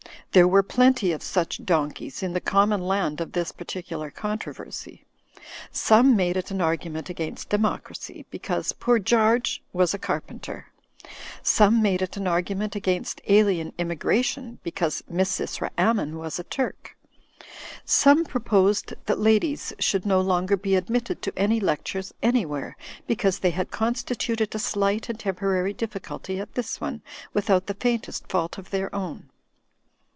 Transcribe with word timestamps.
There 0.33 0.47
were 0.47 0.63
plenty 0.63 1.11
of 1.11 1.21
such 1.21 1.65
donkeys 1.65 2.23
in 2.23 2.31
the 2.31 2.39
common 2.39 2.79
land 2.79 3.19
of 3.19 3.33
this 3.33 3.51
particular 3.51 4.09
controversy. 4.09 5.03
Some 5.73 6.15
made 6.15 6.37
it 6.37 6.51
an 6.51 6.61
argument 6.61 7.09
against 7.09 7.49
democracy, 7.49 8.25
because 8.29 8.71
poor 8.71 8.97
Garge 8.97 9.59
was 9.73 9.93
a 9.93 9.99
carpenter. 9.99 10.67
Some 11.43 11.81
made 11.81 12.01
it 12.01 12.15
an 12.15 12.27
argument 12.27 12.77
against 12.77 13.19
Alien 13.27 13.73
Immigration, 13.77 14.59
because 14.63 15.03
Misysra 15.11 15.69
Ammon 15.77 16.17
was 16.17 16.39
a 16.39 16.45
Turk. 16.45 16.95
Some 17.83 18.23
proposed 18.23 18.93
that 19.07 19.19
ladies 19.19 19.73
should 19.79 20.05
no 20.05 20.21
longer 20.21 20.55
be 20.55 20.77
admitted 20.77 21.21
to 21.23 21.37
any 21.37 21.59
lectures 21.59 22.13
anjrwhere, 22.23 22.75
because 23.05 23.39
they 23.39 23.51
had 23.51 23.69
constituted 23.69 24.55
a 24.55 24.59
slight 24.59 25.09
and 25.09 25.19
temporary 25.19 25.73
difficulty 25.73 26.39
at 26.39 26.53
this 26.53 26.79
one, 26.79 27.01
without 27.33 27.65
the 27.67 27.73
faintest 27.73 28.29
fault 28.29 28.57
of 28.57 28.69
their 28.69 28.93
own. 28.95 29.27